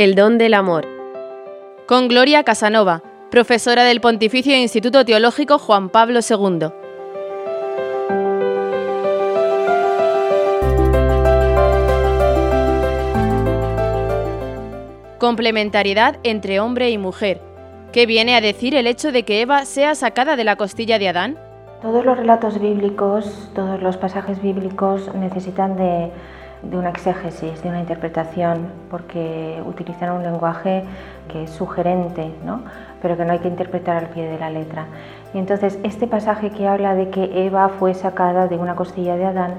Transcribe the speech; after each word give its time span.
El 0.00 0.14
don 0.14 0.38
del 0.38 0.54
amor. 0.54 0.88
Con 1.86 2.08
Gloria 2.08 2.42
Casanova, 2.42 3.02
profesora 3.30 3.84
del 3.84 4.00
Pontificio 4.00 4.56
Instituto 4.56 5.04
Teológico 5.04 5.58
Juan 5.58 5.90
Pablo 5.90 6.20
II. 6.26 6.68
Complementariedad 15.18 16.16
entre 16.22 16.60
hombre 16.60 16.88
y 16.88 16.96
mujer. 16.96 17.42
¿Qué 17.92 18.06
viene 18.06 18.34
a 18.36 18.40
decir 18.40 18.74
el 18.74 18.86
hecho 18.86 19.12
de 19.12 19.24
que 19.24 19.42
Eva 19.42 19.66
sea 19.66 19.94
sacada 19.94 20.36
de 20.36 20.44
la 20.44 20.56
costilla 20.56 20.98
de 20.98 21.10
Adán? 21.10 21.38
Todos 21.82 22.06
los 22.06 22.16
relatos 22.16 22.58
bíblicos, 22.58 23.50
todos 23.54 23.82
los 23.82 23.98
pasajes 23.98 24.40
bíblicos 24.40 25.14
necesitan 25.14 25.76
de, 25.76 26.10
una 26.62 26.90
exégesis, 26.90 27.62
de 27.62 27.68
una 27.68 27.80
interpretación, 27.80 28.68
porque 28.90 29.62
utilizan 29.66 30.12
un 30.12 30.22
lenguaje 30.22 30.84
que 31.28 31.44
es 31.44 31.50
sugerente, 31.50 32.32
¿no? 32.44 32.62
pero 33.00 33.16
que 33.16 33.24
no 33.24 33.32
hay 33.32 33.38
que 33.38 33.48
interpretar 33.48 33.96
al 33.96 34.06
pie 34.10 34.28
de 34.28 34.38
la 34.38 34.50
letra. 34.50 34.86
Y 35.32 35.38
entonces 35.38 35.78
este 35.82 36.06
pasaje 36.06 36.50
que 36.50 36.68
habla 36.68 36.94
de 36.94 37.10
que 37.10 37.46
Eva 37.46 37.68
fue 37.68 37.94
sacada 37.94 38.46
de 38.46 38.56
una 38.56 38.76
costilla 38.76 39.16
de 39.16 39.24
Adán, 39.24 39.54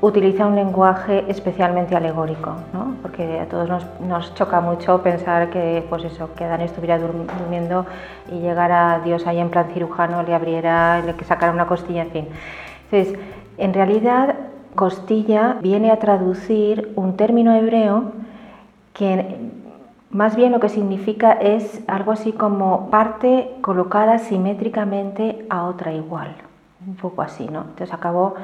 utiliza 0.00 0.46
un 0.46 0.54
lenguaje 0.54 1.24
especialmente 1.28 1.96
alegórico, 1.96 2.54
¿no? 2.72 2.96
porque 3.00 3.40
a 3.40 3.46
todos 3.46 3.86
nos, 4.00 4.34
choca 4.34 4.60
mucho 4.60 5.02
pensar 5.02 5.48
que, 5.50 5.84
pues 5.88 6.04
eso, 6.04 6.34
que 6.34 6.44
Adán 6.44 6.60
estuviera 6.60 6.98
durmiendo 6.98 7.86
y 8.30 8.40
llegara 8.40 9.00
Dios 9.02 9.26
ahí 9.26 9.38
en 9.38 9.50
plan 9.50 9.70
cirujano, 9.72 10.22
le 10.22 10.34
abriera, 10.34 11.00
le 11.00 11.14
sacara 11.24 11.52
una 11.52 11.66
costilla, 11.66 12.02
en 12.02 12.10
fin. 12.10 12.28
Entonces, 12.90 13.18
en 13.56 13.72
realidad, 13.72 14.34
costilla 14.74 15.58
viene 15.60 15.90
a 15.90 15.98
traducir 15.98 16.92
un 16.96 17.16
término 17.16 17.54
hebreo 17.54 18.12
que 18.92 19.50
más 20.10 20.36
bien 20.36 20.52
lo 20.52 20.60
que 20.60 20.68
significa 20.68 21.32
es 21.32 21.82
algo 21.88 22.12
así 22.12 22.32
como 22.32 22.90
parte 22.90 23.50
colocada 23.60 24.18
simétricamente 24.18 25.44
a 25.50 25.64
otra 25.64 25.92
igual, 25.92 26.34
un 26.86 26.94
poco 26.94 27.22
así, 27.22 27.46
¿no? 27.46 27.62
Entonces 27.62 27.92
acabó 27.92 28.34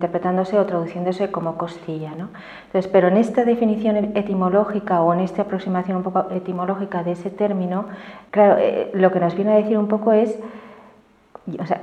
interpretándose 0.00 0.58
o 0.58 0.64
traduciéndose 0.64 1.30
como 1.30 1.58
costilla. 1.58 2.12
¿no? 2.16 2.28
Entonces, 2.66 2.90
pero 2.90 3.08
en 3.08 3.18
esta 3.18 3.44
definición 3.44 4.16
etimológica 4.16 5.02
o 5.02 5.12
en 5.12 5.20
esta 5.20 5.42
aproximación 5.42 5.98
un 5.98 6.02
poco 6.02 6.30
etimológica 6.30 7.04
de 7.04 7.12
ese 7.12 7.28
término, 7.28 7.84
claro, 8.30 8.56
eh, 8.58 8.90
lo 8.94 9.12
que 9.12 9.20
nos 9.20 9.34
viene 9.34 9.52
a 9.52 9.56
decir 9.56 9.76
un 9.76 9.88
poco 9.88 10.12
es 10.12 10.38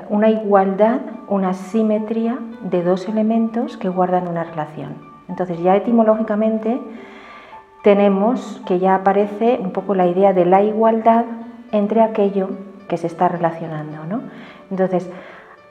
una 0.10 0.32
igualdad, 0.32 1.02
una 1.28 1.54
simetría 1.54 2.40
de 2.62 2.84
dos 2.84 3.08
elementos 3.08 3.78
que 3.78 3.90
guardan 3.90 4.28
una 4.28 4.44
relación. 4.44 4.96
Entonces, 5.28 5.62
ya 5.62 5.76
etimológicamente 5.76 6.80
tenemos 7.84 8.62
que 8.66 8.80
ya 8.80 8.96
aparece 8.96 9.60
un 9.62 9.72
poco 9.72 9.96
la 9.96 10.08
idea 10.08 10.34
de 10.34 10.46
la 10.46 10.64
igualdad 10.64 11.26
entre 11.72 12.02
aquello 12.02 12.50
que 12.88 12.98
se 12.98 13.08
está 13.08 13.28
relacionando. 13.28 14.06
¿no? 14.06 14.22
Entonces, 14.72 15.10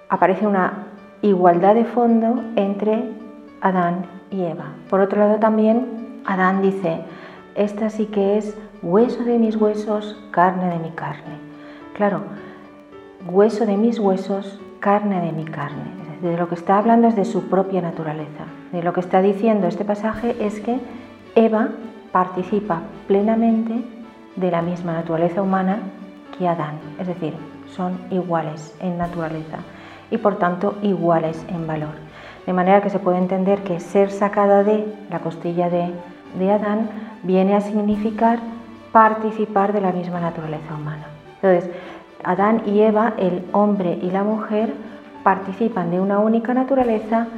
aparece 0.09 0.47
una 0.47 0.87
igualdad 1.23 1.75
de 1.75 1.85
fondo 1.85 2.43
entre 2.57 3.13
Adán 3.61 4.07
y 4.31 4.43
Eva. 4.45 4.75
Por 4.91 5.01
otro 5.01 5.21
lado 5.21 5.39
también 5.39 6.23
Adán 6.27 6.63
dice, 6.63 7.01
esta 7.55 7.91
sí 7.91 8.07
que 8.07 8.37
es 8.37 8.57
hueso 8.83 9.25
de 9.25 9.39
mis 9.39 9.57
huesos, 9.57 10.23
carne 10.31 10.69
de 10.71 10.79
mi 10.79 10.91
carne. 10.91 11.37
Claro, 11.95 12.21
hueso 13.29 13.67
de 13.67 13.77
mis 13.77 13.99
huesos, 13.99 14.59
carne 14.81 15.21
de 15.21 15.33
mi 15.33 15.45
carne. 15.45 16.07
de 16.23 16.37
lo 16.37 16.49
que 16.49 16.55
está 16.55 16.79
hablando 16.79 17.09
es 17.09 17.17
de 17.17 17.25
su 17.25 17.49
propia 17.49 17.83
naturaleza. 17.83 18.45
De 18.73 18.83
lo 18.83 18.93
que 18.93 19.01
está 19.01 19.21
diciendo 19.21 19.67
este 19.67 19.85
pasaje 19.85 20.35
es 20.41 20.61
que 20.61 20.81
Eva 21.35 21.69
participa 22.11 22.81
plenamente 23.07 23.85
de 24.37 24.51
la 24.51 24.63
misma 24.63 24.95
naturaleza 24.95 25.43
humana 25.43 25.79
que 26.39 26.49
Adán. 26.49 26.79
Es 26.99 27.07
decir, 27.07 27.35
son 27.69 27.99
iguales 28.11 28.75
en 28.81 28.97
naturaleza 28.97 29.59
y 30.11 30.19
por 30.19 30.37
tanto 30.37 30.77
iguales 30.83 31.45
en 31.49 31.67
valor. 31.67 31.95
De 32.47 32.53
manera 32.53 32.81
que 32.81 32.91
se 32.91 32.99
puede 32.99 33.19
entender 33.19 33.63
que 33.65 33.81
ser 33.81 34.11
sacada 34.11 34.63
de 34.63 34.87
la 35.11 35.19
costilla 35.19 35.69
de, 35.69 35.93
Adán 36.51 36.89
viene 37.23 37.55
a 37.55 37.61
significar 37.61 38.39
participar 38.93 39.73
de 39.73 39.81
la 39.81 39.93
misma 39.93 40.21
naturaleza 40.21 40.75
humana. 40.75 41.07
Entonces, 41.43 41.71
Adán 42.27 42.63
y 42.67 42.81
Eva, 42.81 43.15
el 43.19 43.45
hombre 43.53 44.01
y 44.03 44.11
la 44.11 44.25
mujer, 44.25 44.75
participan 45.23 45.93
de 45.93 46.01
una 46.01 46.19
única 46.19 46.55
naturaleza, 46.55 47.29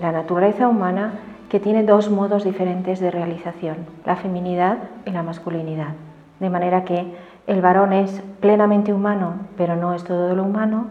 la 0.00 0.12
naturaleza 0.12 0.68
humana, 0.68 1.14
que 1.48 1.58
tiene 1.58 1.82
dos 1.82 2.10
modos 2.10 2.44
diferentes 2.44 3.00
de 3.00 3.10
realización, 3.10 3.78
la 4.06 4.14
feminidad 4.14 4.78
y 5.04 5.10
la 5.10 5.24
masculinidad. 5.24 5.94
De 6.38 6.48
manera 6.48 6.84
que 6.84 7.12
el 7.48 7.60
varón 7.60 7.92
es 7.92 8.22
plenamente 8.38 8.92
humano, 8.92 9.34
pero 9.56 9.74
no 9.74 9.94
es 9.94 10.04
todo 10.04 10.36
lo 10.36 10.44
humano, 10.44 10.86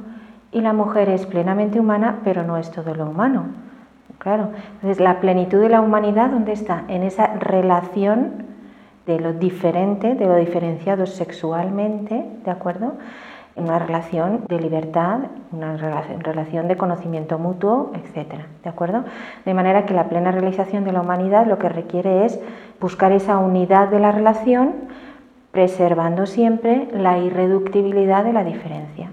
y 0.51 0.59
la 0.59 0.73
mujer 0.73 1.07
es 1.07 1.25
plenamente 1.25 1.79
humana, 1.79 2.19
pero 2.25 2.43
no 2.43 2.57
es 2.57 2.69
todo 2.71 2.93
lo 2.93 3.05
humano. 3.05 3.45
Claro, 4.17 4.49
entonces 4.73 4.99
la 4.99 5.21
plenitud 5.21 5.61
de 5.61 5.69
la 5.69 5.79
humanidad, 5.79 6.29
¿dónde 6.29 6.51
está? 6.51 6.83
En 6.89 7.03
esa 7.03 7.27
relación 7.35 8.48
de 9.05 9.19
lo 9.19 9.33
diferente, 9.33 10.15
de 10.15 10.25
lo 10.25 10.35
diferenciado 10.35 11.05
sexualmente, 11.05 12.25
¿de 12.43 12.51
acuerdo? 12.51 12.93
Una 13.55 13.79
relación 13.79 14.45
de 14.47 14.59
libertad, 14.59 15.19
una 15.51 15.75
relación 15.75 16.67
de 16.67 16.77
conocimiento 16.77 17.37
mutuo, 17.39 17.91
etcétera, 17.95 18.45
¿de 18.63 18.69
acuerdo? 18.69 19.03
De 19.45 19.53
manera 19.53 19.85
que 19.85 19.93
la 19.93 20.07
plena 20.07 20.31
realización 20.31 20.83
de 20.85 20.91
la 20.91 21.01
humanidad 21.01 21.47
lo 21.47 21.57
que 21.57 21.69
requiere 21.69 22.25
es 22.25 22.39
buscar 22.79 23.11
esa 23.11 23.37
unidad 23.37 23.89
de 23.89 23.99
la 23.99 24.11
relación, 24.11 24.73
preservando 25.51 26.25
siempre 26.25 26.87
la 26.93 27.17
irreductibilidad 27.17 28.23
de 28.23 28.33
la 28.33 28.43
diferencia. 28.43 29.09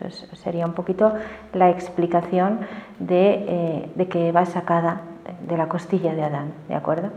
Eso 0.00 0.36
sería 0.36 0.66
un 0.66 0.72
poquito 0.72 1.12
la 1.52 1.70
explicación 1.70 2.60
de, 2.98 3.84
eh, 3.96 4.08
que 4.08 4.32
va 4.32 4.46
sacada 4.46 5.02
de 5.46 5.56
la 5.56 5.68
costilla 5.68 6.14
de 6.14 6.22
Adán, 6.22 6.52
¿de 6.68 6.74
acuerdo? 6.74 7.10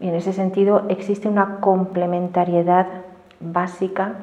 Y 0.00 0.08
en 0.08 0.14
ese 0.14 0.32
sentido 0.32 0.84
existe 0.88 1.28
una 1.28 1.60
complementariedad 1.60 2.86
básica 3.40 4.14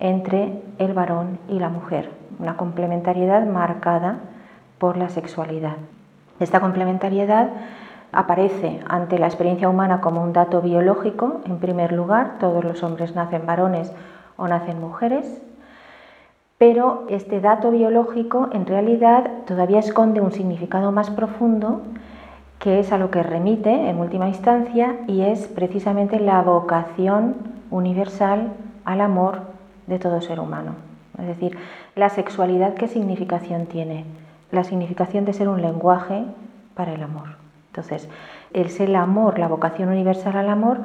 entre 0.00 0.62
el 0.78 0.92
varón 0.92 1.38
y 1.48 1.58
la 1.58 1.68
mujer, 1.68 2.10
una 2.38 2.56
complementariedad 2.56 3.46
marcada 3.46 4.18
por 4.78 4.96
la 4.96 5.08
sexualidad. 5.08 5.76
Esta 6.40 6.60
complementariedad 6.60 7.50
aparece 8.10 8.80
ante 8.88 9.18
la 9.18 9.26
experiencia 9.26 9.68
humana 9.68 10.00
como 10.00 10.22
un 10.22 10.32
dato 10.32 10.60
biológico, 10.60 11.40
en 11.46 11.58
primer 11.58 11.92
lugar, 11.92 12.38
todos 12.38 12.64
los 12.64 12.82
hombres 12.82 13.14
nacen 13.14 13.46
varones 13.46 13.92
o 14.36 14.48
nacen 14.48 14.80
mujeres, 14.80 15.40
pero 16.58 17.04
este 17.08 17.40
dato 17.40 17.70
biológico 17.70 18.48
en 18.52 18.66
realidad 18.66 19.30
todavía 19.46 19.78
esconde 19.78 20.20
un 20.20 20.32
significado 20.32 20.92
más 20.92 21.10
profundo 21.10 21.82
que 22.62 22.78
es 22.78 22.92
a 22.92 22.98
lo 22.98 23.10
que 23.10 23.24
remite 23.24 23.90
en 23.90 23.98
última 23.98 24.28
instancia 24.28 24.94
y 25.08 25.22
es 25.22 25.48
precisamente 25.48 26.20
la 26.20 26.40
vocación 26.42 27.34
universal 27.72 28.52
al 28.84 29.00
amor 29.00 29.40
de 29.88 29.98
todo 29.98 30.20
ser 30.20 30.38
humano. 30.38 30.76
Es 31.18 31.26
decir, 31.26 31.58
la 31.96 32.08
sexualidad, 32.08 32.74
¿qué 32.74 32.86
significación 32.86 33.66
tiene? 33.66 34.04
La 34.52 34.62
significación 34.62 35.24
de 35.24 35.32
ser 35.32 35.48
un 35.48 35.60
lenguaje 35.60 36.22
para 36.76 36.92
el 36.92 37.02
amor. 37.02 37.30
Entonces, 37.70 38.08
es 38.52 38.78
el 38.78 38.94
amor, 38.94 39.40
la 39.40 39.48
vocación 39.48 39.88
universal 39.88 40.36
al 40.36 40.48
amor, 40.48 40.78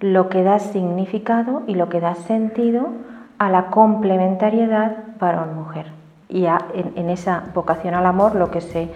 lo 0.00 0.28
que 0.28 0.42
da 0.42 0.58
significado 0.58 1.62
y 1.66 1.74
lo 1.74 1.88
que 1.88 2.00
da 2.00 2.16
sentido 2.16 2.88
a 3.38 3.48
la 3.48 3.70
complementariedad 3.70 4.98
varón-mujer. 5.18 5.86
Y 6.28 6.44
en, 6.44 7.08
esa 7.08 7.44
vocación 7.54 7.94
al 7.94 8.04
amor 8.04 8.34
lo 8.34 8.50
que 8.50 8.60
se 8.60 8.90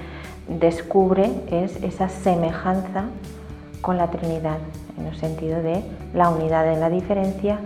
descubre 0.48 1.30
es 1.50 1.76
esa 1.82 2.08
semejanza 2.08 3.04
con 3.80 3.96
la 3.96 4.10
Trinidad, 4.10 4.58
en 4.98 5.06
el 5.06 5.16
sentido 5.16 5.62
de 5.62 5.82
la 6.14 6.30
unidad 6.30 6.72
en 6.72 6.80
la 6.80 6.90
diferencia, 6.90 7.58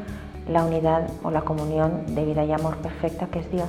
la 0.49 0.65
unidad 0.65 1.09
o 1.23 1.31
la 1.31 1.43
comunión 1.43 2.15
de 2.15 2.25
vida 2.25 2.45
y 2.45 2.53
amor 2.53 2.77
perfecta 2.79 3.27
que 3.27 3.39
es 3.39 3.51
Dios. 3.51 3.69